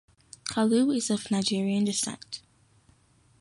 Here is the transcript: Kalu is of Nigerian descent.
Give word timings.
Kalu 0.45 0.89
is 0.97 1.11
of 1.11 1.29
Nigerian 1.29 1.83
descent. 1.83 2.41